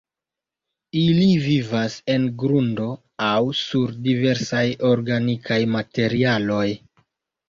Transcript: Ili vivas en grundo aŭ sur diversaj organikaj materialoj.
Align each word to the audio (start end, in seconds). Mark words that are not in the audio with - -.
Ili 0.99 1.25
vivas 1.41 1.97
en 2.13 2.23
grundo 2.43 2.87
aŭ 3.25 3.33
sur 3.59 3.93
diversaj 4.07 4.63
organikaj 4.93 5.59
materialoj. 5.75 6.65